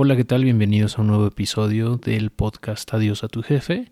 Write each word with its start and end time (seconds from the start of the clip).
Hola, 0.00 0.14
¿qué 0.14 0.22
tal? 0.22 0.44
Bienvenidos 0.44 0.96
a 0.96 1.00
un 1.00 1.08
nuevo 1.08 1.26
episodio 1.26 1.96
del 1.96 2.30
podcast 2.30 2.94
Adiós 2.94 3.24
a 3.24 3.28
tu 3.28 3.42
jefe. 3.42 3.90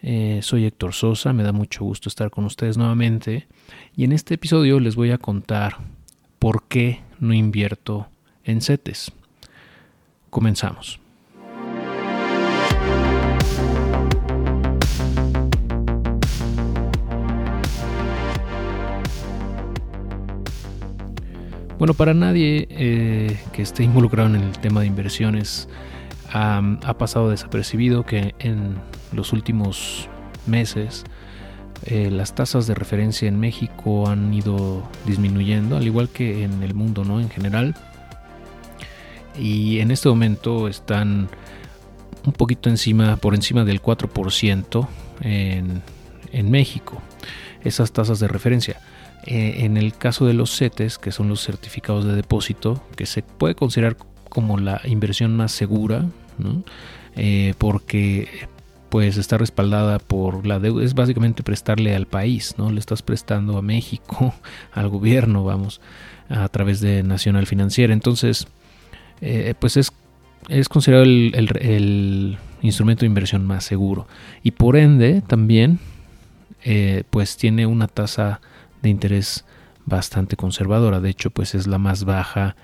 Eh, 0.00 0.40
soy 0.40 0.64
Héctor 0.64 0.94
Sosa, 0.94 1.34
me 1.34 1.42
da 1.42 1.52
mucho 1.52 1.84
gusto 1.84 2.08
estar 2.08 2.30
con 2.30 2.46
ustedes 2.46 2.78
nuevamente 2.78 3.46
y 3.94 4.04
en 4.04 4.12
este 4.12 4.36
episodio 4.36 4.80
les 4.80 4.96
voy 4.96 5.10
a 5.10 5.18
contar 5.18 5.76
por 6.38 6.62
qué 6.68 7.02
no 7.20 7.34
invierto 7.34 8.08
en 8.44 8.62
CETES. 8.62 9.12
Comenzamos. 10.30 11.00
Bueno, 21.78 21.92
para 21.92 22.14
nadie 22.14 22.66
eh, 22.70 23.38
que 23.52 23.62
esté 23.62 23.84
involucrado 23.84 24.34
en 24.34 24.36
el 24.36 24.58
tema 24.58 24.80
de 24.80 24.86
inversiones 24.86 25.68
ha 26.32 26.98
pasado 26.98 27.30
desapercibido 27.30 28.04
que 28.04 28.34
en 28.40 28.76
los 29.12 29.32
últimos 29.32 30.08
meses 30.46 31.04
eh, 31.84 32.10
las 32.10 32.34
tasas 32.34 32.66
de 32.66 32.74
referencia 32.74 33.28
en 33.28 33.38
México 33.38 34.08
han 34.08 34.32
ido 34.32 34.82
disminuyendo, 35.04 35.76
al 35.76 35.86
igual 35.86 36.08
que 36.08 36.44
en 36.44 36.62
el 36.62 36.74
mundo 36.74 37.04
¿no? 37.04 37.20
en 37.20 37.28
general. 37.28 37.74
Y 39.38 39.80
en 39.80 39.90
este 39.90 40.08
momento 40.08 40.68
están 40.68 41.28
un 42.24 42.32
poquito 42.32 42.70
encima, 42.70 43.16
por 43.16 43.34
encima 43.34 43.64
del 43.64 43.82
4% 43.82 44.88
en, 45.20 45.82
en 46.32 46.50
México, 46.50 47.02
esas 47.62 47.92
tasas 47.92 48.18
de 48.18 48.28
referencia. 48.28 48.80
Eh, 49.26 49.64
en 49.64 49.76
el 49.76 49.92
caso 49.92 50.24
de 50.24 50.34
los 50.34 50.56
CETES, 50.56 50.98
que 50.98 51.10
son 51.10 51.28
los 51.28 51.44
certificados 51.44 52.04
de 52.04 52.14
depósito, 52.14 52.80
que 52.94 53.06
se 53.06 53.22
puede 53.22 53.56
considerar 53.56 53.96
como 54.28 54.56
la 54.56 54.80
inversión 54.84 55.36
más 55.36 55.50
segura, 55.50 56.04
eh, 57.16 57.54
porque 57.58 58.28
pues 58.88 59.16
está 59.16 59.36
respaldada 59.36 59.98
por 59.98 60.46
la 60.46 60.60
deuda, 60.60 60.84
es 60.84 60.94
básicamente 60.94 61.42
prestarle 61.42 61.96
al 61.96 62.06
país, 62.06 62.54
¿no? 62.56 62.70
Le 62.70 62.78
estás 62.78 63.02
prestando 63.02 63.58
a 63.58 63.62
México, 63.62 64.32
al 64.72 64.88
gobierno, 64.88 65.42
vamos, 65.42 65.80
a 66.28 66.48
través 66.48 66.80
de 66.80 67.02
Nacional 67.02 67.48
Financiera. 67.48 67.92
Entonces, 67.92 68.46
eh, 69.20 69.54
pues 69.58 69.76
es, 69.76 69.90
es 70.48 70.68
considerado 70.68 71.02
el, 71.04 72.38
instrumento 72.62 73.00
de 73.00 73.06
inversión 73.06 73.44
más 73.44 73.64
seguro. 73.64 74.06
Y 74.44 74.52
por 74.52 74.76
ende, 74.76 75.20
también, 75.20 75.80
pues 77.10 77.36
tiene 77.36 77.66
una 77.66 77.86
tasa 77.86 78.40
de 78.86 78.90
interés 78.90 79.44
bastante 79.86 80.36
conservadora. 80.36 81.00
De 81.00 81.10
hecho, 81.10 81.30
pues 81.30 81.54
es 81.54 81.66
la 81.66 81.78
más 81.78 82.04
baja 82.04 82.56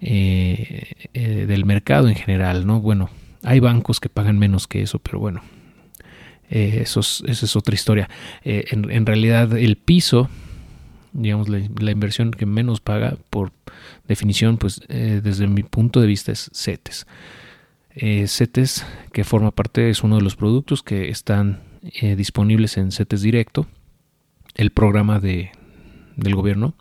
eh, 0.00 0.92
eh, 1.12 1.44
del 1.46 1.66
mercado 1.66 2.08
en 2.08 2.14
general, 2.14 2.66
¿no? 2.66 2.80
Bueno, 2.80 3.10
hay 3.42 3.60
bancos 3.60 4.00
que 4.00 4.08
pagan 4.08 4.38
menos 4.38 4.66
que 4.66 4.80
eso, 4.80 4.98
pero 4.98 5.18
bueno, 5.18 5.42
eh, 6.48 6.78
eso 6.82 7.00
es, 7.00 7.56
otra 7.56 7.74
historia. 7.74 8.08
En, 8.42 9.04
realidad, 9.04 9.56
el 9.58 9.76
piso, 9.76 10.30
digamos, 11.12 11.48
la, 11.48 11.90
inversión 11.90 12.30
que 12.30 12.46
menos 12.46 12.80
paga, 12.80 13.18
por 13.28 13.52
definición, 14.08 14.56
pues 14.56 14.80
desde 14.88 15.46
mi 15.46 15.62
punto 15.64 16.00
de 16.00 16.06
vista 16.06 16.32
es 16.32 16.50
CETES. 16.54 17.06
CETES, 18.26 18.86
que 19.12 19.24
forma 19.24 19.50
parte, 19.50 19.90
es 19.90 20.02
uno 20.02 20.16
de 20.16 20.22
los 20.22 20.36
productos 20.36 20.82
que 20.82 21.08
están 21.08 21.60
disponibles 22.16 22.76
en 22.76 22.90
CETES 22.90 23.22
Directo, 23.22 23.66
el 24.54 24.70
programa 24.70 25.20
de, 25.20 25.52
del 26.20 26.34
gobierno 26.34 26.74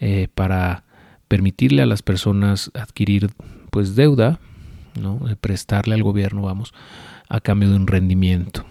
eh, 0.00 0.28
para 0.34 0.84
permitirle 1.28 1.82
a 1.82 1.86
las 1.86 2.02
personas 2.02 2.70
adquirir 2.74 3.30
pues 3.70 3.94
deuda, 3.96 4.40
¿no? 5.00 5.28
Eh, 5.30 5.36
prestarle 5.40 5.94
al 5.94 6.02
gobierno, 6.02 6.42
vamos, 6.42 6.74
a 7.28 7.40
cambio 7.40 7.70
de 7.70 7.76
un 7.76 7.86
rendimiento. 7.86 8.66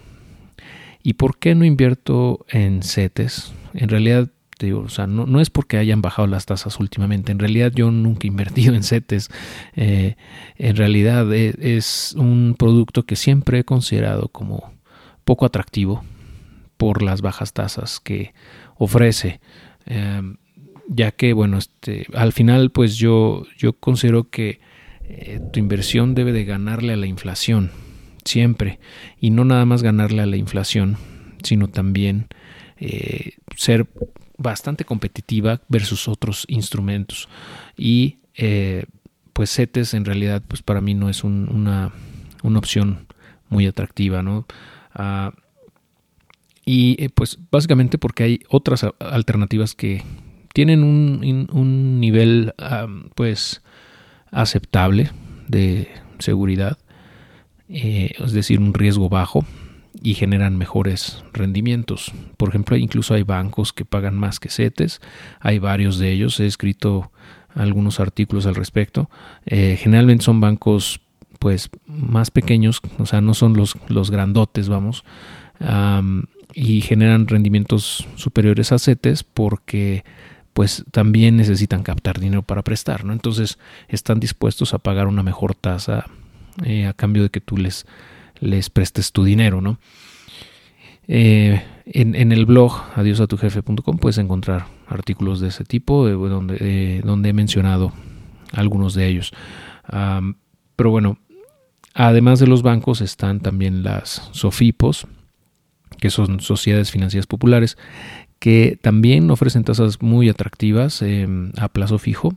¿Y 1.02 1.14
por 1.14 1.38
qué 1.38 1.54
no 1.54 1.64
invierto 1.64 2.44
en 2.48 2.82
CETES? 2.82 3.52
En 3.74 3.88
realidad, 3.88 4.30
digo, 4.60 4.80
o 4.80 4.88
sea, 4.88 5.08
no, 5.08 5.26
no, 5.26 5.40
es 5.40 5.50
porque 5.50 5.78
hayan 5.78 6.02
bajado 6.02 6.28
las 6.28 6.46
tasas 6.46 6.78
últimamente. 6.78 7.32
En 7.32 7.40
realidad 7.40 7.72
yo 7.74 7.90
nunca 7.90 8.20
he 8.24 8.28
invertido 8.28 8.74
en 8.74 8.84
CETES. 8.84 9.28
Eh, 9.74 10.14
en 10.56 10.76
realidad 10.76 11.32
es, 11.34 11.56
es, 11.58 12.14
un 12.16 12.54
producto 12.56 13.02
que 13.04 13.16
siempre 13.16 13.58
he 13.58 13.64
considerado 13.64 14.28
como 14.28 14.72
poco 15.24 15.46
atractivo 15.46 16.04
por 16.76 17.02
las 17.02 17.22
bajas 17.22 17.52
tasas 17.52 17.98
que 17.98 18.32
ofrece. 18.76 19.40
Em, 19.86 20.36
ya 20.88 21.12
que, 21.12 21.32
bueno, 21.32 21.58
este, 21.58 22.06
al 22.14 22.32
final, 22.32 22.70
pues 22.70 22.96
yo, 22.96 23.44
yo 23.56 23.72
considero 23.74 24.30
que 24.30 24.60
eh, 25.04 25.40
tu 25.52 25.58
inversión 25.58 26.14
debe 26.14 26.32
de 26.32 26.44
ganarle 26.44 26.92
a 26.92 26.96
la 26.96 27.06
inflación, 27.06 27.70
siempre, 28.24 28.78
y 29.20 29.30
no 29.30 29.44
nada 29.44 29.64
más 29.64 29.82
ganarle 29.82 30.22
a 30.22 30.26
la 30.26 30.36
inflación, 30.36 30.96
sino 31.42 31.68
también 31.68 32.28
eh, 32.78 33.32
ser 33.56 33.86
bastante 34.38 34.84
competitiva 34.84 35.60
versus 35.68 36.08
otros 36.08 36.44
instrumentos. 36.48 37.28
Y 37.76 38.18
eh, 38.34 38.84
pues 39.32 39.50
CETES 39.54 39.94
en 39.94 40.04
realidad, 40.04 40.42
pues 40.46 40.62
para 40.62 40.80
mí 40.80 40.94
no 40.94 41.08
es 41.08 41.24
una, 41.24 41.92
una, 42.42 42.58
opción 42.58 43.06
muy 43.48 43.66
atractiva, 43.66 44.22
¿no? 44.22 44.46
Ah, 44.94 45.32
y 46.64 47.02
eh, 47.02 47.08
pues 47.10 47.38
básicamente 47.50 47.98
porque 47.98 48.22
hay 48.22 48.40
otras 48.48 48.86
alternativas 48.98 49.74
que 49.74 50.02
tienen 50.52 50.84
un, 50.84 52.00
nivel 52.00 52.54
pues 53.14 53.62
aceptable 54.30 55.10
de 55.48 55.88
seguridad, 56.18 56.78
eh, 57.68 58.12
es 58.18 58.32
decir, 58.32 58.60
un 58.60 58.74
riesgo 58.74 59.08
bajo 59.08 59.44
y 60.02 60.14
generan 60.14 60.56
mejores 60.56 61.24
rendimientos. 61.32 62.12
Por 62.36 62.50
ejemplo, 62.50 62.76
incluso 62.76 63.14
hay 63.14 63.22
bancos 63.22 63.72
que 63.72 63.84
pagan 63.84 64.16
más 64.16 64.40
que 64.40 64.50
CETES, 64.50 65.00
hay 65.40 65.58
varios 65.58 65.98
de 65.98 66.12
ellos, 66.12 66.38
he 66.38 66.46
escrito 66.46 67.12
algunos 67.54 67.98
artículos 67.98 68.46
al 68.46 68.54
respecto. 68.54 69.10
Eh, 69.46 69.76
generalmente 69.80 70.24
son 70.24 70.40
bancos 70.40 71.00
pues 71.38 71.70
más 71.86 72.30
pequeños, 72.30 72.80
o 72.98 73.06
sea, 73.06 73.20
no 73.20 73.34
son 73.34 73.54
los, 73.54 73.76
los 73.88 74.10
grandotes, 74.10 74.68
vamos 74.68 75.04
y 76.54 76.80
generan 76.80 77.26
rendimientos 77.26 78.06
superiores 78.16 78.72
a 78.72 78.78
CETES 78.78 79.24
porque 79.24 80.04
pues 80.52 80.84
también 80.90 81.36
necesitan 81.36 81.82
captar 81.82 82.20
dinero 82.20 82.42
para 82.42 82.62
prestar, 82.62 83.04
¿no? 83.04 83.12
Entonces 83.12 83.58
están 83.88 84.20
dispuestos 84.20 84.74
a 84.74 84.78
pagar 84.78 85.06
una 85.06 85.22
mejor 85.22 85.54
tasa 85.54 86.06
eh, 86.64 86.86
a 86.86 86.92
cambio 86.92 87.22
de 87.22 87.30
que 87.30 87.40
tú 87.40 87.56
les, 87.56 87.86
les 88.40 88.68
prestes 88.68 89.12
tu 89.12 89.24
dinero, 89.24 89.60
¿no? 89.60 89.78
Eh, 91.08 91.62
en, 91.84 92.32
el 92.32 92.46
blog 92.46 92.80
adiosatujefe.com 92.94 93.98
puedes 93.98 94.18
encontrar 94.18 94.66
artículos 94.86 95.40
de 95.40 95.48
ese 95.48 95.64
tipo 95.64 96.08
donde, 96.08 97.02
donde 97.04 97.28
he 97.28 97.32
mencionado 97.32 97.92
algunos 98.52 98.94
de 98.94 99.08
ellos. 99.08 99.32
pero 100.76 100.90
bueno, 100.90 101.18
además 101.94 102.38
de 102.38 102.46
los 102.46 102.62
bancos 102.62 103.00
están 103.00 103.40
también 103.40 103.82
las 103.82 104.28
SOFIPOS, 104.32 105.06
que 106.02 106.10
son 106.10 106.40
sociedades 106.40 106.90
financieras 106.90 107.28
populares, 107.28 107.78
que 108.40 108.76
también 108.82 109.30
ofrecen 109.30 109.62
tasas 109.62 110.02
muy 110.02 110.28
atractivas 110.28 111.00
em, 111.00 111.52
a 111.56 111.68
plazo 111.68 111.96
fijo. 112.00 112.34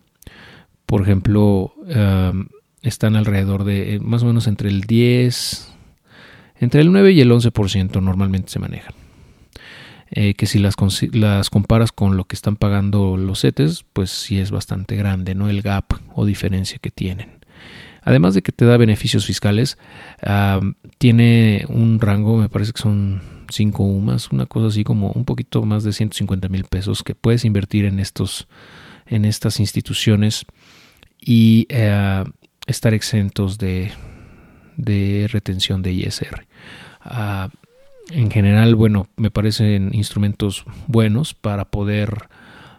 Por 0.86 1.02
ejemplo, 1.02 1.74
em, 1.88 2.46
están 2.84 3.16
alrededor 3.16 3.64
de 3.64 3.96
eh, 3.96 4.00
más 4.00 4.22
o 4.22 4.28
menos 4.28 4.46
entre 4.46 4.70
el 4.70 4.82
10, 4.82 5.74
entre 6.60 6.82
el 6.82 6.92
9 6.92 7.14
y 7.14 7.22
el 7.22 7.32
11% 7.32 8.04
normalmente 8.04 8.52
se 8.52 8.60
manejan. 8.60 8.94
Eh, 10.12 10.36
que 10.36 10.46
si 10.46 10.60
las, 10.60 10.76
las, 11.14 11.50
comparas 11.50 11.92
con 11.92 12.18
lo 12.18 12.26
que 12.26 12.36
están 12.36 12.58
pagando 12.58 13.18
los 13.18 13.42
CETES, 13.42 13.84
pues 13.92 14.12
sí 14.12 14.38
es 14.38 14.52
bastante 14.52 14.96
grande, 14.96 15.34
¿no? 15.34 15.50
El 15.50 15.64
gap 15.64 15.86
o 16.14 16.24
diferencia 16.24 16.78
que 16.78 16.92
tienen. 16.92 17.32
Además 18.06 18.36
de 18.36 18.44
que 18.44 18.52
te 18.52 18.66
da 18.66 18.78
beneficios 18.78 19.26
fiscales, 19.26 19.78
tiene 21.00 21.66
un 21.68 22.00
rango, 22.00 22.38
me 22.38 22.50
parece 22.50 22.72
que 22.72 22.82
son 22.82 23.22
5 23.50 23.84
UMAS, 23.84 24.32
una 24.32 24.46
cosa 24.46 24.68
así 24.68 24.84
como 24.84 25.12
un 25.12 25.26
poquito 25.26 25.64
más 25.64 25.84
de 25.84 25.92
150 25.92 26.48
mil 26.50 26.66
pesos 26.66 27.02
que 27.04 27.16
puedes 27.16 27.46
invertir 27.46 27.86
en, 27.86 28.00
estos, 28.00 28.48
en 29.08 29.26
estas 29.26 29.60
instituciones 29.60 30.46
y 31.20 31.66
eh, 31.70 32.24
estar 32.68 32.94
exentos 32.94 33.58
de, 33.58 33.92
de, 34.78 35.28
retención 35.32 35.82
de 35.82 35.94
ISR. 35.94 36.46
Ah, 37.02 37.50
en 38.12 38.30
general, 38.30 38.76
bueno, 38.76 39.08
me 39.18 39.32
parecen 39.32 39.90
instrumentos 39.94 40.64
buenos 40.86 41.34
para 41.34 41.66
poder 41.66 42.28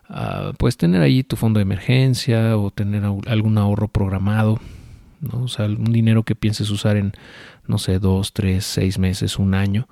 ah, 0.09 0.53
pues 0.57 0.77
tener 0.77 1.03
ahí 1.03 1.25
tu 1.25 1.35
fondo 1.35 1.59
de 1.59 1.63
emergencia 1.63 2.57
o 2.57 2.71
tener 2.71 3.03
algún 3.27 3.59
ahorro 3.59 3.89
programado 3.89 4.61
¿no? 5.21 5.45
O 5.45 5.49
sea, 5.49 5.67
un 5.67 5.93
dinero 5.93 6.23
que 6.23 6.35
pienses 6.35 6.71
usar 6.71 6.97
en, 6.97 7.13
no 7.67 7.79
sé, 7.79 7.99
dos, 7.99 8.33
tres, 8.33 8.65
seis 8.65 8.99
meses, 8.99 9.39
un 9.39 9.55
año, 9.55 9.89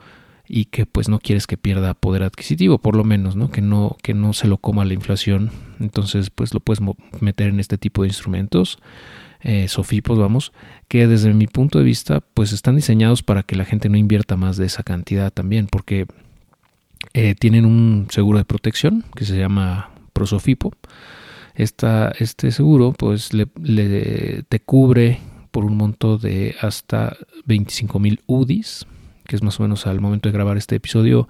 y 0.47 0.67
que 0.67 0.85
pues 0.85 1.09
no 1.09 1.19
quieres 1.19 1.47
que 1.47 1.57
pierda 1.57 1.95
poder 1.95 2.23
adquisitivo, 2.23 2.79
por 2.79 2.97
lo 2.97 3.05
menos, 3.05 3.35
¿no? 3.35 3.51
Que 3.51 3.63
no, 3.63 3.97
que 4.03 4.13
no 4.13 4.35
se 4.35 4.47
lo 4.47 4.59
coma 4.59 4.85
la 4.85 4.93
inflación. 4.93 5.51
Entonces, 5.81 6.31
pues 6.31 6.53
lo 6.53 6.61
puedes 6.61 6.83
meter 7.21 7.49
en 7.49 7.61
este 7.61 7.79
tipo 7.79 8.03
de 8.03 8.09
instrumentos. 8.09 8.79
eh, 9.41 9.69
Sofipos, 9.69 10.19
vamos, 10.19 10.53
que 10.89 11.07
desde 11.07 11.33
mi 11.33 11.47
punto 11.47 11.79
de 11.79 11.85
vista, 11.85 12.21
pues 12.21 12.53
están 12.53 12.77
diseñados 12.77 13.23
para 13.23 13.43
que 13.43 13.57
la 13.57 13.65
gente 13.65 13.89
no 13.89 13.97
invierta 13.97 14.37
más 14.37 14.57
de 14.57 14.67
esa 14.67 14.83
cantidad 14.83 15.33
también, 15.33 15.67
porque 15.67 16.07
eh, 17.13 17.35
tienen 17.35 17.65
un 17.65 18.07
seguro 18.11 18.39
de 18.39 18.45
protección 18.45 19.05
que 19.15 19.25
se 19.25 19.39
llama 19.39 19.91
Prosofipo. 20.13 20.73
Esta, 21.55 22.13
este 22.19 22.51
seguro, 22.51 22.93
pues, 22.93 23.33
le, 23.33 23.47
te 24.49 24.61
cubre 24.61 25.21
por 25.51 25.65
un 25.65 25.77
monto 25.77 26.19
de 26.19 26.57
hasta 26.61 27.17
25 27.47 27.99
mil 28.01 28.21
UDIs, 28.27 28.87
que 29.27 29.37
es 29.37 29.43
más 29.43 29.61
o 29.61 29.63
menos 29.63 29.87
al 29.87 30.01
momento 30.01 30.29
de 30.29 30.33
grabar 30.33 30.57
este 30.57 30.77
episodio, 30.77 31.29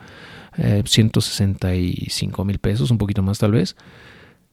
165 0.56 2.42
eh, 2.42 2.44
mil 2.44 2.58
pesos, 2.58 2.90
un 2.90 2.98
poquito 2.98 3.22
más 3.22 3.38
tal 3.38 3.52
vez. 3.52 3.76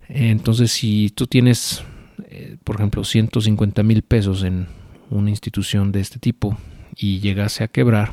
Entonces, 0.10 0.72
si 0.72 1.10
tú 1.10 1.26
tienes, 1.26 1.84
eh, 2.26 2.58
por 2.64 2.76
ejemplo, 2.76 3.04
150 3.04 3.82
mil 3.84 4.02
pesos 4.02 4.44
en 4.44 4.68
una 5.10 5.30
institución 5.30 5.92
de 5.94 6.02
este 6.02 6.20
tipo 6.20 6.58
y 6.98 7.20
llegase 7.20 7.64
a 7.64 7.70
quebrar, 7.70 8.12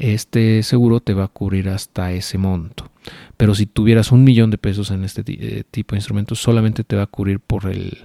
este 0.00 0.62
seguro 0.62 1.00
te 1.00 1.12
va 1.12 1.24
a 1.24 1.28
cubrir 1.28 1.68
hasta 1.68 2.12
ese 2.12 2.38
monto. 2.38 2.90
Pero 3.36 3.54
si 3.54 3.66
tuvieras 3.66 4.12
un 4.12 4.24
millón 4.24 4.50
de 4.50 4.56
pesos 4.56 4.90
en 4.90 5.04
este 5.04 5.22
eh, 5.26 5.64
tipo 5.70 5.94
de 5.94 5.98
instrumentos, 5.98 6.40
solamente 6.40 6.84
te 6.84 6.96
va 6.96 7.02
a 7.02 7.06
cubrir 7.06 7.38
por 7.38 7.70
el... 7.70 7.98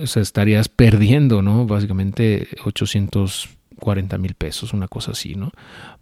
O 0.00 0.06
sea, 0.06 0.22
estarías 0.22 0.68
perdiendo, 0.70 1.42
¿no? 1.42 1.66
Básicamente 1.66 2.48
840 2.64 4.16
mil 4.16 4.34
pesos, 4.34 4.72
una 4.72 4.88
cosa 4.88 5.12
así, 5.12 5.34
¿no? 5.34 5.52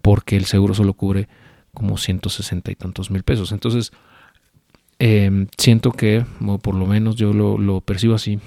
Porque 0.01 0.37
el 0.37 0.45
seguro 0.45 0.75
solo 0.75 0.95
cubre 0.95 1.29
como 1.75 1.99
160 1.99 2.71
y 2.71 2.77
tantos 2.77 3.11
mil 3.11 3.25
pesos. 3.25 3.51
Entonces, 3.51 3.93
em, 5.01 5.49
siento 5.59 5.91
que, 5.91 6.25
o 6.47 6.59
por 6.59 6.77
lo 6.77 6.87
menos 6.87 7.17
yo 7.17 7.33
lo, 7.33 7.81
percibo 7.81 8.15
así, 8.15 8.39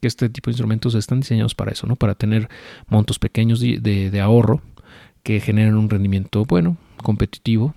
que 0.00 0.06
este 0.06 0.28
tipo 0.28 0.50
de 0.50 0.52
instrumentos 0.52 0.94
están 0.94 1.20
diseñados 1.20 1.56
para 1.56 1.72
eso, 1.72 1.86
¿no? 1.88 1.96
Para 1.96 2.14
tener 2.14 2.48
montos 2.88 3.18
pequeños 3.18 3.60
de, 3.60 4.20
ahorro 4.20 4.62
que 5.22 5.40
generen 5.40 5.76
un 5.76 5.88
rendimiento 5.88 6.44
bueno, 6.44 6.76
competitivo, 7.02 7.74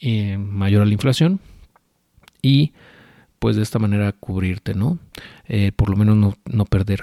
eh, 0.00 0.36
mayor 0.38 0.82
a 0.82 0.84
la 0.84 0.92
inflación 0.92 1.40
y 2.42 2.72
pues 3.38 3.56
de 3.56 3.62
esta 3.62 3.78
manera 3.78 4.12
cubrirte, 4.12 4.74
¿no? 4.74 4.98
Eh, 5.46 5.72
por 5.74 5.90
lo 5.90 5.96
menos 5.96 6.36
no, 6.44 6.64
perder 6.64 7.02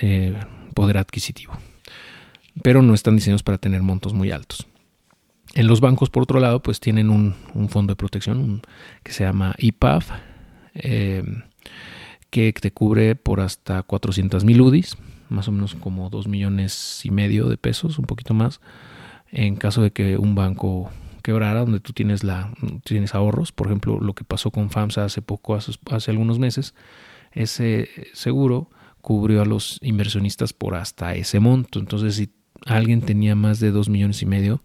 eh, 0.00 0.34
poder 0.74 0.98
adquisitivo. 0.98 1.54
Pero 2.62 2.82
no 2.82 2.94
están 2.94 3.16
diseñados 3.16 3.42
para 3.42 3.58
tener 3.58 3.82
montos 3.82 4.14
muy 4.14 4.30
altos. 4.30 4.66
En 5.54 5.66
los 5.66 5.80
bancos, 5.80 6.10
por 6.10 6.22
otro 6.22 6.40
lado, 6.40 6.62
pues 6.62 6.80
tienen 6.80 7.10
un, 7.10 7.34
fondo 7.68 7.92
de 7.92 7.96
protección 7.96 8.62
que 9.02 9.12
se 9.12 9.24
llama 9.24 9.54
IPAF, 9.58 10.10
que 10.74 12.52
te 12.52 12.70
cubre 12.72 13.14
por 13.14 13.40
hasta 13.40 13.82
400 13.82 14.44
mil 14.44 14.60
UDIs, 14.60 14.96
más 15.28 15.48
o 15.48 15.52
menos 15.52 15.74
como 15.74 16.10
2 16.10 16.28
millones 16.28 17.00
y 17.04 17.10
medio 17.10 17.48
de 17.48 17.56
pesos, 17.56 17.98
un 17.98 18.06
poquito 18.06 18.34
más, 18.34 18.60
en 19.30 19.56
caso 19.56 19.82
de 19.82 19.90
que 19.90 20.16
un 20.16 20.34
banco 20.34 20.90
quebrara, 21.26 21.60
donde 21.60 21.80
tú 21.80 21.92
tienes, 21.92 22.22
la, 22.22 22.52
tienes 22.84 23.14
ahorros, 23.14 23.50
por 23.50 23.66
ejemplo, 23.66 23.98
lo 23.98 24.14
que 24.14 24.22
pasó 24.22 24.52
con 24.52 24.70
FAMSA 24.70 25.04
hace 25.04 25.22
poco, 25.22 25.56
hace, 25.56 26.10
algunos 26.12 26.38
meses, 26.38 26.72
ese 27.32 27.88
seguro 28.12 28.70
cubrió 29.00 29.42
a 29.42 29.44
los 29.44 29.78
inversionistas 29.82 30.52
por 30.52 30.76
hasta 30.76 31.14
ese 31.14 31.40
monto. 31.40 31.80
Entonces, 31.80 32.14
si 32.14 32.30
alguien 32.64 33.02
tenía 33.02 33.34
más 33.34 33.58
de 33.58 33.72
2 33.72 33.88
millones 33.88 34.22
y 34.22 34.26
medio, 34.26 34.62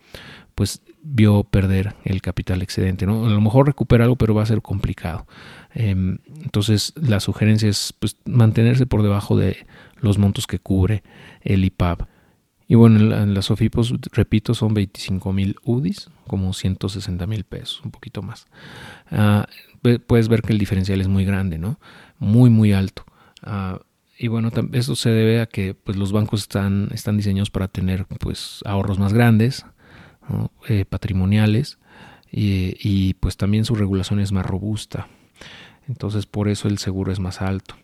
pues 0.53 0.83
vio 1.01 1.43
perder 1.43 1.95
el 2.03 2.21
capital 2.21 2.61
excedente. 2.61 3.05
A 3.05 3.07
lo 3.07 3.41
mejor 3.41 3.65
recupera 3.65 4.03
algo, 4.03 4.15
pero 4.15 4.35
va 4.35 4.43
a 4.43 4.45
ser 4.45 4.61
complicado. 4.61 5.25
Em, 5.73 6.19
entonces, 6.43 6.93
la 6.95 7.19
sugerencia 7.19 7.69
es 7.69 7.91
pues, 7.97 8.17
mantenerse 8.25 8.85
por 8.85 9.01
debajo 9.01 9.35
de 9.35 9.65
los 10.01 10.17
montos 10.17 10.47
que 10.47 10.59
cubre 10.59 11.03
el 11.41 11.63
IPAB. 11.65 12.07
Y 12.67 12.75
bueno, 12.75 12.99
en 13.15 13.33
las 13.33 13.45
SOFIPOS, 13.45 13.95
repito, 14.13 14.53
son 14.53 14.73
25 14.73 15.33
mil 15.33 15.57
UDIs, 15.63 16.09
como 16.25 16.53
160 16.53 17.27
mil 17.27 17.43
pesos, 17.43 17.81
un 17.83 17.91
poquito 17.91 18.21
más. 18.21 18.47
Ah, 19.09 19.45
puedes 20.07 20.29
ver 20.29 20.41
que 20.41 20.53
el 20.53 20.57
diferencial 20.57 21.01
es 21.01 21.09
muy 21.09 21.25
grande, 21.25 21.57
¿no? 21.57 21.79
Muy, 22.17 22.49
muy 22.49 22.71
alto. 22.71 23.03
Ah, 23.43 23.79
y 24.17 24.27
bueno, 24.27 24.51
eso 24.73 24.95
se 24.95 25.09
debe 25.09 25.41
a 25.41 25.47
que 25.47 25.73
pues, 25.73 25.97
los 25.97 26.11
bancos 26.11 26.41
están, 26.41 26.89
están 26.93 27.17
diseñados 27.17 27.49
para 27.49 27.67
tener 27.67 28.05
pues, 28.05 28.61
ahorros 28.65 28.99
más 28.99 29.13
grandes, 29.13 29.65
eh, 30.69 30.85
patrimoniales 30.85 31.79
y, 32.31 33.15
pues 33.15 33.35
también 33.35 33.65
su 33.65 33.75
regulación 33.75 34.19
es 34.19 34.31
más 34.31 34.45
robusta. 34.45 35.07
Entonces 35.87 36.25
por 36.25 36.47
eso 36.47 36.67
el 36.67 36.77
seguro 36.77 37.11
es 37.11 37.19
más 37.19 37.41
alto. 37.41 37.75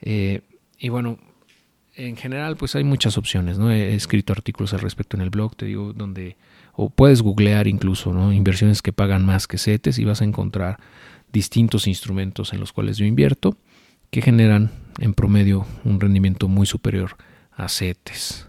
Eh, 0.00 0.42
y 0.78 0.88
bueno, 0.88 1.18
en 1.96 2.16
general 2.16 2.56
pues 2.56 2.74
hay 2.74 2.84
muchas 2.84 3.18
opciones. 3.18 3.58
¿no? 3.58 3.70
He 3.70 3.94
escrito 3.94 4.32
artículos 4.32 4.72
al 4.74 4.80
respecto 4.80 5.16
en 5.16 5.22
el 5.22 5.30
blog, 5.30 5.56
te 5.56 5.66
digo, 5.66 5.92
donde 5.92 6.36
o 6.74 6.90
puedes 6.90 7.22
googlear 7.22 7.66
incluso 7.68 8.12
¿no? 8.12 8.32
inversiones 8.32 8.82
que 8.82 8.92
pagan 8.92 9.24
más 9.24 9.46
que 9.46 9.58
CETES 9.58 9.98
y 9.98 10.04
vas 10.04 10.20
a 10.20 10.24
encontrar 10.24 10.78
distintos 11.32 11.86
instrumentos 11.86 12.52
en 12.52 12.60
los 12.60 12.72
cuales 12.72 12.96
yo 12.96 13.04
invierto 13.04 13.56
que 14.10 14.22
generan 14.22 14.70
en 14.98 15.14
promedio 15.14 15.66
un 15.84 16.00
rendimiento 16.00 16.48
muy 16.48 16.66
superior 16.66 17.16
a 17.56 17.68
CETES 17.68 18.48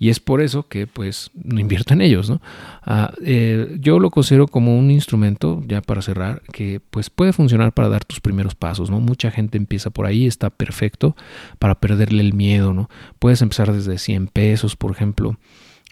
y 0.00 0.08
es 0.08 0.18
por 0.18 0.40
eso 0.40 0.66
que 0.66 0.86
pues 0.86 1.30
no 1.34 1.60
invierto 1.60 1.92
en 1.92 2.00
ellos. 2.00 2.30
¿no? 2.30 2.40
Ah, 2.82 3.12
eh, 3.22 3.76
yo 3.78 3.98
lo 3.98 4.10
considero 4.10 4.48
como 4.48 4.78
un 4.78 4.90
instrumento, 4.90 5.62
ya 5.66 5.82
para 5.82 6.00
cerrar, 6.00 6.40
que 6.54 6.80
pues 6.90 7.10
puede 7.10 7.34
funcionar 7.34 7.74
para 7.74 7.90
dar 7.90 8.06
tus 8.06 8.18
primeros 8.18 8.54
pasos. 8.54 8.90
¿no? 8.90 8.98
Mucha 8.98 9.30
gente 9.30 9.58
empieza 9.58 9.90
por 9.90 10.06
ahí, 10.06 10.26
está 10.26 10.48
perfecto 10.48 11.14
para 11.58 11.74
perderle 11.74 12.22
el 12.22 12.32
miedo. 12.32 12.72
¿no? 12.72 12.88
Puedes 13.18 13.42
empezar 13.42 13.74
desde 13.74 13.98
100 13.98 14.28
pesos, 14.28 14.74
por 14.74 14.90
ejemplo. 14.90 15.38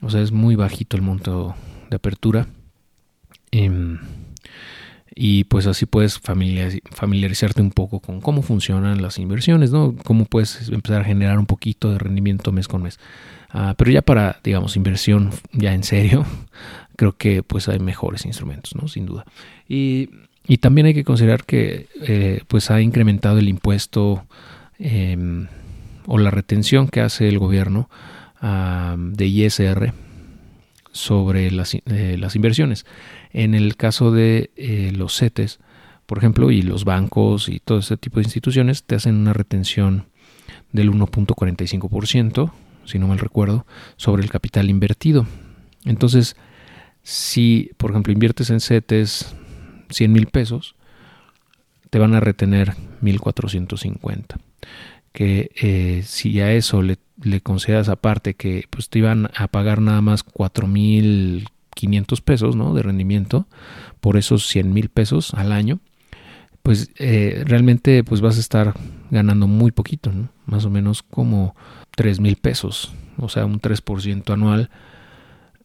O 0.01 0.09
sea, 0.09 0.23
es 0.23 0.33
muy 0.33 0.57
bajito 0.57 0.97
el 0.97 1.03
monto 1.03 1.55
de 1.91 1.97
apertura. 1.97 2.47
Em, 3.51 3.88
y 5.21 5.43
pues 5.43 5.67
así 5.67 5.85
puedes 5.85 6.21
familiarizarte 6.21 7.61
un 7.61 7.73
poco 7.73 7.99
con 7.99 8.21
cómo 8.21 8.41
funcionan 8.43 9.03
las 9.03 9.19
inversiones, 9.19 9.73
¿no? 9.73 9.97
Cómo 10.05 10.27
puedes 10.27 10.69
empezar 10.69 11.01
a 11.01 11.05
generar 11.05 11.41
un 11.41 11.47
poquito 11.47 11.91
de 11.91 11.99
rendimiento 11.99 12.53
mes 12.53 12.69
con 12.69 12.85
mes. 12.85 13.01
Ah, 13.51 13.75
pero 13.77 13.91
ya 13.91 14.01
para, 14.01 14.39
digamos, 14.45 14.77
inversión 14.77 15.33
ya 15.51 15.75
en 15.75 15.83
serio, 15.83 16.25
creo 16.97 17.17
que 17.17 17.43
pues 17.43 17.69
hay 17.69 17.81
mejores 17.81 18.27
instrumentos, 18.27 18.77
¿no? 18.77 18.87
Sin 18.87 19.07
duda. 19.07 19.25
Y, 19.69 20.09
también 20.61 20.87
hay 20.87 20.95
que 20.95 21.05
considerar 21.05 21.45
que 21.45 21.89
eh, 22.01 22.43
pues 22.47 22.71
ha 22.71 22.81
incrementado 22.81 23.39
el 23.39 23.49
impuesto 23.49 24.25
em, 24.79 25.49
o 26.07 26.17
la 26.17 26.31
retención 26.31 26.87
que 26.87 27.01
hace 27.01 27.29
el 27.29 27.41
gobierno 27.41 27.91
de 28.41 29.27
ISR 29.27 29.93
sobre 30.93 31.51
las, 31.51 31.75
eh, 31.75 32.17
las, 32.19 32.37
inversiones. 32.37 32.87
En 33.33 33.55
el 33.55 33.77
caso 33.77 34.11
de 34.11 34.51
eh, 34.57 34.93
los 34.95 35.17
CETES, 35.17 35.61
por 36.07 36.19
ejemplo, 36.19 36.51
y 36.51 36.63
los 36.63 36.85
bancos 36.85 37.49
y 37.49 37.61
todo 37.61 37.79
ese 37.79 37.97
tipo 37.97 38.21
de 38.21 38.25
instituciones, 38.25 38.85
te 38.85 38.95
hacen 38.95 39.15
una 39.15 39.33
retención 39.33 40.07
del 40.73 40.91
1.45% 40.91 42.53
si 42.89 42.99
no 42.99 43.07
mal 43.07 43.19
recuerdo, 43.19 43.67
sobre 43.97 44.23
el 44.23 44.31
capital 44.31 44.71
invertido. 44.71 45.27
Entonces, 45.85 46.37
si, 47.03 47.71
por 47.77 47.91
ejemplo, 47.91 48.13
inviertes 48.13 48.51
en 48.51 48.61
CETES 48.61 49.35
100 49.91 50.13
mil 50.13 50.27
pesos, 50.27 50.75
te 51.91 51.99
van 51.99 52.15
a 52.15 52.21
retener 52.21 52.75
1450. 53.03 54.39
Que 55.13 55.51
eh, 55.61 56.03
si 56.05 56.41
a 56.41 56.53
eso 56.53 56.83
le, 56.83 56.99
le 57.23 57.41
concedas 57.41 57.89
aparte 57.89 58.35
que 58.35 58.67
pues, 58.71 58.89
te 58.89 59.01
iban 59.01 59.31
a 59.37 59.49
pagar 59.49 59.81
nada 59.81 60.01
más 60.01 60.23
4500 60.23 62.21
pesos 62.21 62.57
¿no? 62.57 62.75
de 62.75 62.83
rendimiento 62.83 63.47
por 64.01 64.17
esos 64.17 64.47
100 64.47 64.73
mil 64.73 64.89
pesos 64.89 65.35
al 65.35 65.53
año, 65.53 65.81
pues 66.63 66.91
eh, 66.99 67.43
realmente 67.47 68.05
pues 68.05 68.21
vas 68.21 68.37
a 68.37 68.41
estar 68.41 68.75
ganando 69.11 69.47
muy 69.47 69.71
poquito, 69.73 70.13
más 70.47 70.65
o 70.65 70.71
menos 70.71 71.03
como 71.03 71.57
3 71.97 72.21
mil 72.21 72.37
pesos, 72.37 72.95
o 73.17 73.29
sea, 73.29 73.47
un 73.47 73.61
3% 73.61 74.33
anual 74.33 74.71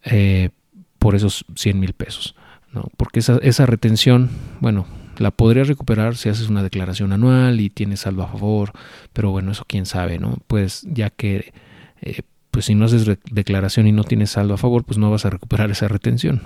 eh, 0.03 0.49
por 0.97 1.15
esos 1.15 1.45
100 1.55 1.79
mil 1.79 1.93
pesos. 1.93 2.35
¿no? 2.71 2.87
Porque 2.97 3.19
esa, 3.19 3.37
esa 3.43 3.65
retención, 3.65 4.29
bueno, 4.59 4.87
la 5.17 5.31
podrías 5.31 5.67
recuperar 5.67 6.15
si 6.15 6.29
haces 6.29 6.49
una 6.49 6.63
declaración 6.63 7.13
anual 7.13 7.59
y 7.61 7.69
tienes 7.69 8.01
saldo 8.01 8.23
a 8.23 8.27
favor, 8.27 8.71
pero 9.13 9.31
bueno, 9.31 9.51
eso 9.51 9.65
quién 9.67 9.85
sabe, 9.85 10.19
¿no? 10.19 10.37
Pues 10.47 10.85
ya 10.89 11.09
que, 11.09 11.53
eh, 12.01 12.21
pues 12.51 12.65
si 12.65 12.75
no 12.75 12.85
haces 12.85 13.05
declaración 13.31 13.87
y 13.87 13.91
no 13.91 14.03
tienes 14.03 14.31
saldo 14.31 14.53
a 14.53 14.57
favor, 14.57 14.83
pues 14.83 14.97
no 14.97 15.11
vas 15.11 15.25
a 15.25 15.29
recuperar 15.29 15.71
esa 15.71 15.87
retención. 15.87 16.41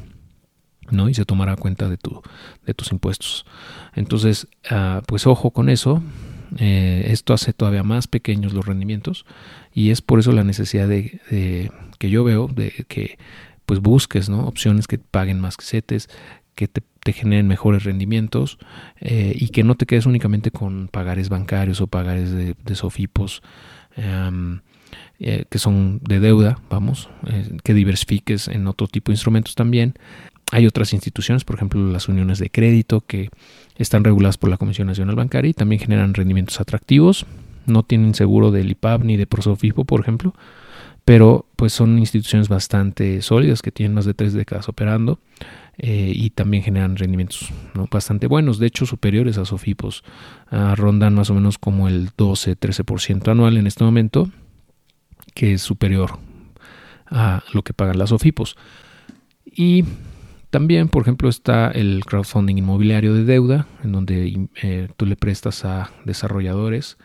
¿no? 0.89 1.09
y 1.09 1.13
se 1.13 1.25
tomará 1.25 1.57
cuenta 1.57 1.89
de, 1.89 1.97
tu, 1.97 2.21
de 2.65 2.73
tus 2.73 2.93
impuestos. 2.93 3.45
Entonces, 3.93 4.47
ah, 4.69 5.01
pues 5.05 5.27
ojo 5.27 5.51
con 5.51 5.67
eso, 5.67 6.01
eh, 6.57 7.07
esto 7.09 7.33
hace 7.33 7.53
todavía 7.53 7.83
más 7.83 8.07
pequeños 8.07 8.53
los 8.53 8.65
rendimientos 8.65 9.25
y 9.73 9.91
es 9.91 10.01
por 10.01 10.19
eso 10.19 10.31
la 10.31 10.43
necesidad 10.43 10.87
de, 10.87 11.71
que 11.99 12.09
yo 12.09 12.23
veo 12.23 12.47
de 12.47 12.71
que 12.87 13.17
pues 13.65 13.81
busques 13.81 14.29
¿no? 14.29 14.47
opciones 14.47 14.87
que 14.87 14.97
paguen 14.97 15.41
más 15.41 15.57
que 15.57 15.65
CETES, 15.65 16.09
que 16.55 16.69
te, 16.69 16.81
te 17.07 17.13
generen 17.13 17.47
mejores 17.47 17.85
rendimientos 17.85 18.57
eh, 18.99 19.33
y 19.33 19.47
que 19.47 19.63
no 19.63 19.75
te 19.75 19.85
quedes 19.85 20.05
únicamente 20.05 20.51
con 20.51 20.89
pagares 20.89 21.29
bancarios 21.29 21.79
o 21.79 21.87
pagares 21.87 22.33
de, 22.33 22.75
sofipos 22.75 23.41
em, 23.95 24.59
eh, 25.19 25.45
que 25.49 25.57
son 25.57 26.01
de 26.03 26.19
deuda, 26.19 26.59
vamos, 26.69 27.09
eh, 27.27 27.59
que 27.63 27.73
diversifiques 27.73 28.49
en 28.49 28.67
otro 28.67 28.87
tipo 28.87 29.09
de 29.09 29.13
instrumentos 29.13 29.55
también. 29.55 29.93
Hay 30.51 30.67
otras 30.67 30.91
instituciones, 30.91 31.45
por 31.45 31.55
ejemplo 31.55 31.89
las 31.89 32.09
uniones 32.09 32.39
de 32.39 32.49
crédito, 32.49 32.99
que 32.99 33.29
están 33.77 34.03
reguladas 34.03 34.37
por 34.37 34.49
la 34.49 34.57
Comisión 34.57 34.87
Nacional 34.87 35.15
Bancaria 35.15 35.51
y 35.51 35.53
también 35.53 35.79
generan 35.79 36.13
rendimientos 36.13 36.59
atractivos. 36.59 37.25
No 37.67 37.83
tienen 37.83 38.15
seguro 38.15 38.51
del 38.51 38.69
IPAB 38.71 39.05
ni 39.05 39.15
de 39.15 39.27
Prosofipo, 39.27 39.85
por 39.85 40.01
ejemplo, 40.01 40.33
pero 41.05 41.45
pues 41.55 41.71
son 41.71 41.99
instituciones 41.99 42.49
bastante 42.49 43.21
sólidas 43.21 43.61
que 43.61 43.71
tienen 43.71 43.93
más 43.93 44.03
de 44.03 44.13
tres 44.13 44.33
décadas 44.33 44.67
operando 44.67 45.19
eh, 45.79 46.11
y 46.15 46.31
también 46.31 46.63
generan 46.63 46.95
rendimientos 46.95 47.51
bastante 47.91 48.25
buenos, 48.25 48.57
de 48.57 48.65
hecho 48.65 48.87
superiores 48.87 49.37
a 49.37 49.45
Sofipos, 49.45 50.03
ah, 50.49 50.73
rondan 50.75 51.13
más 51.13 51.29
o 51.29 51.35
menos 51.35 51.59
como 51.59 51.87
el 51.87 52.09
12-13% 52.15 53.29
anual 53.29 53.57
en 53.57 53.67
este 53.67 53.83
momento, 53.83 54.31
que 55.35 55.53
es 55.53 55.61
superior 55.61 56.17
a 57.05 57.43
lo 57.53 57.61
que 57.61 57.73
pagan 57.73 57.99
las 57.99 58.09
Sofipos. 58.09 58.57
Y 59.45 59.85
también, 60.49 60.89
por 60.89 61.03
ejemplo, 61.03 61.29
está 61.29 61.69
el 61.69 62.03
crowdfunding 62.05 62.57
inmobiliario 62.57 63.13
de 63.13 63.23
deuda, 63.23 63.67
en 63.83 63.91
donde 63.91 64.47
eh, 64.63 64.87
tú 64.97 65.05
le 65.05 65.15
prestas 65.15 65.63
a 65.63 65.91
desarrolladores 66.05 66.97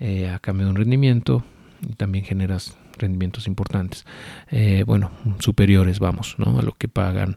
eh, 0.00 0.30
a 0.30 0.38
cambio 0.38 0.64
de 0.64 0.70
un 0.70 0.76
rendimiento 0.76 1.44
y 1.86 1.92
también 1.92 2.24
generas 2.24 2.78
rendimientos 2.96 3.48
importantes, 3.48 4.06
bueno, 4.86 5.10
superiores, 5.40 5.98
vamos, 5.98 6.36
a 6.38 6.62
lo 6.62 6.72
que 6.78 6.86
pagan 6.86 7.36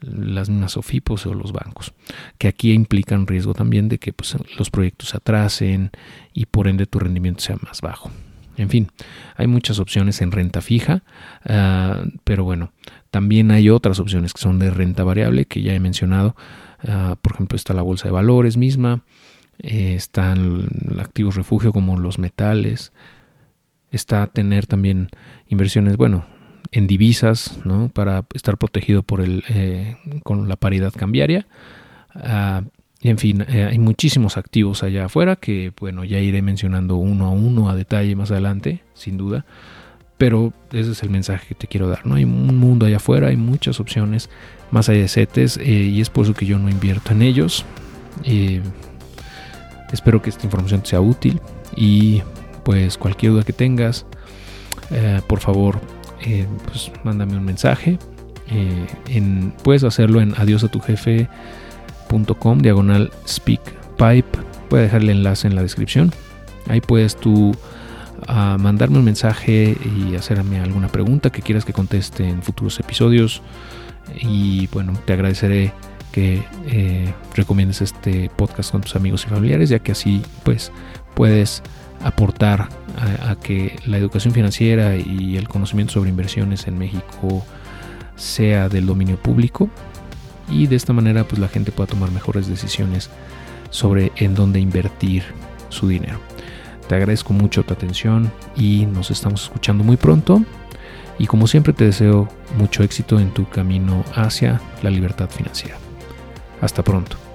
las 0.00 0.48
mismas 0.48 0.76
OFIPOS 0.76 1.26
o 1.26 1.34
los 1.34 1.52
bancos, 1.52 1.92
que 2.38 2.48
aquí 2.48 2.72
implican 2.72 3.26
riesgo 3.26 3.54
también 3.54 3.88
de 3.88 3.98
que 3.98 4.12
pues, 4.12 4.36
los 4.58 4.70
proyectos 4.70 5.10
se 5.10 5.16
atrasen 5.16 5.90
y 6.32 6.46
por 6.46 6.68
ende 6.68 6.86
tu 6.86 6.98
rendimiento 6.98 7.40
sea 7.40 7.56
más 7.62 7.80
bajo. 7.80 8.10
En 8.56 8.68
fin, 8.68 8.88
hay 9.36 9.46
muchas 9.46 9.78
opciones 9.78 10.20
en 10.20 10.32
renta 10.32 10.60
fija, 10.60 11.04
ah, 11.44 12.02
pero 12.24 12.42
bueno, 12.42 12.72
también 13.10 13.52
hay 13.52 13.70
otras 13.70 14.00
opciones 14.00 14.32
que 14.32 14.40
son 14.40 14.58
de 14.58 14.70
renta 14.70 15.04
variable 15.04 15.44
que 15.44 15.62
ya 15.62 15.74
he 15.74 15.80
mencionado. 15.80 16.34
Ah, 16.86 17.16
por 17.22 17.34
ejemplo, 17.34 17.56
está 17.56 17.72
la 17.72 17.82
bolsa 17.82 18.08
de 18.08 18.12
valores 18.12 18.56
misma, 18.56 19.04
eh, 19.60 19.94
están 19.94 20.68
activos 20.98 21.36
refugio 21.36 21.72
como 21.72 21.98
los 21.98 22.18
metales, 22.18 22.92
está 23.92 24.26
tener 24.26 24.66
también 24.66 25.08
inversiones, 25.48 25.96
bueno, 25.96 26.26
en 26.72 26.86
divisas, 26.86 27.58
¿no? 27.64 27.88
Para 27.88 28.24
estar 28.34 28.58
protegido 28.58 29.02
por 29.02 29.20
el, 29.20 29.44
eh, 29.48 29.96
con 30.22 30.48
la 30.48 30.56
paridad 30.56 30.92
cambiaria. 30.94 31.46
Ah, 32.14 32.62
en 33.00 33.18
fin, 33.18 33.44
eh, 33.48 33.68
hay 33.70 33.78
muchísimos 33.78 34.36
activos 34.36 34.82
allá 34.82 35.06
afuera 35.06 35.36
que, 35.36 35.72
bueno, 35.78 36.04
ya 36.04 36.18
iré 36.18 36.42
mencionando 36.42 36.96
uno 36.96 37.26
a 37.26 37.30
uno 37.30 37.70
a 37.70 37.76
detalle 37.76 38.16
más 38.16 38.30
adelante, 38.30 38.82
sin 38.94 39.16
duda. 39.16 39.44
Pero 40.18 40.52
ese 40.72 40.92
es 40.92 41.02
el 41.04 41.10
mensaje 41.10 41.46
que 41.48 41.54
te 41.54 41.68
quiero 41.68 41.88
dar, 41.88 42.04
¿no? 42.04 42.16
Hay 42.16 42.24
un 42.24 42.56
mundo 42.56 42.86
allá 42.86 42.96
afuera, 42.96 43.28
hay 43.28 43.36
muchas 43.36 43.78
opciones 43.78 44.28
más 44.72 44.88
allá 44.88 45.02
de 45.02 45.08
CETES 45.08 45.58
eh, 45.58 45.64
y 45.64 46.00
es 46.00 46.10
por 46.10 46.24
eso 46.24 46.34
que 46.34 46.44
yo 46.44 46.58
no 46.58 46.68
invierto 46.68 47.12
en 47.12 47.22
ellos. 47.22 47.64
espero 49.92 50.20
que 50.20 50.30
esta 50.30 50.44
información 50.44 50.82
te 50.82 50.88
sea 50.88 51.00
útil 51.00 51.40
y 51.76 52.22
pues 52.64 52.98
cualquier 52.98 53.32
duda 53.32 53.44
que 53.44 53.52
tengas, 53.52 54.04
por 55.28 55.40
favor, 55.40 55.80
eh, 56.22 56.46
pues 56.64 56.90
mándame 57.04 57.36
un 57.36 57.44
mensaje. 57.44 57.98
Eh, 58.50 58.86
puedes 59.62 59.84
hacerlo 59.84 60.20
en 60.20 60.34
adiosatujefe.com 60.36 62.58
diagonal 62.58 63.12
speakpipe. 63.26 64.38
Voy 64.70 64.80
a 64.80 64.82
dejar 64.82 65.02
el 65.02 65.10
enlace 65.10 65.46
en 65.46 65.54
la 65.54 65.62
descripción. 65.62 66.12
Ahí 66.68 66.80
puedes 66.80 67.14
tú 67.16 67.54
ah, 68.26 68.56
mandarme 68.58 68.98
un 68.98 69.04
mensaje 69.04 69.76
y 69.84 70.16
hacerme 70.16 70.58
alguna 70.60 70.88
pregunta 70.88 71.30
que 71.30 71.42
quieras 71.42 71.64
que 71.64 71.72
conteste 71.72 72.28
en 72.28 72.42
futuros 72.42 72.80
episodios. 72.80 73.40
Y 74.20 74.66
bueno, 74.68 74.94
te 75.04 75.12
agradeceré 75.12 75.72
que 76.12 76.42
recomiendes 77.34 77.82
este 77.82 78.30
podcast 78.34 78.72
con 78.72 78.80
tus 78.80 78.96
amigos 78.96 79.26
y 79.26 79.28
familiares, 79.28 79.68
ya 79.68 79.78
que 79.78 79.92
así 79.92 80.22
pues 80.42 80.72
puedes 81.14 81.62
aportar 82.02 82.68
a, 82.96 83.36
que 83.36 83.76
la 83.86 83.98
educación 83.98 84.34
financiera 84.34 84.96
y 84.96 85.36
el 85.36 85.48
conocimiento 85.48 85.94
sobre 85.94 86.10
inversiones 86.10 86.66
en 86.66 86.78
México 86.78 87.44
sea 88.16 88.68
del 88.68 88.86
dominio 88.86 89.16
público 89.16 89.68
y 90.50 90.66
de 90.66 90.76
esta 90.76 90.92
manera 90.92 91.24
pues 91.24 91.38
la 91.38 91.48
gente 91.48 91.72
pueda 91.72 91.88
tomar 91.88 92.10
mejores 92.10 92.48
decisiones 92.48 93.10
sobre 93.70 94.12
en 94.16 94.34
dónde 94.34 94.60
invertir 94.60 95.24
su 95.68 95.88
dinero. 95.88 96.18
Te 96.88 96.94
agradezco 96.94 97.32
mucho 97.32 97.64
tu 97.64 97.74
atención 97.74 98.32
y 98.56 98.86
nos 98.86 99.10
estamos 99.10 99.44
escuchando 99.44 99.84
muy 99.84 99.96
pronto 99.96 100.42
y 101.18 101.26
como 101.26 101.46
siempre 101.46 101.72
te 101.72 101.84
deseo 101.84 102.28
mucho 102.56 102.82
éxito 102.82 103.20
en 103.20 103.32
tu 103.32 103.48
camino 103.48 104.04
hacia 104.14 104.60
la 104.82 104.90
libertad 104.90 105.28
financiera. 105.28 105.76
Hasta 106.60 106.82
pronto. 106.82 107.27